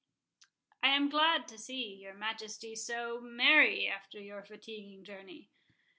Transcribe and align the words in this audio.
"I 0.81 0.87
am 0.95 1.09
glad 1.11 1.47
to 1.49 1.59
see 1.59 1.93
your 2.01 2.15
Majesty 2.15 2.73
so—merry 2.75 3.85
after 3.87 4.19
your 4.19 4.41
fatiguing 4.43 5.03
journey." 5.03 5.51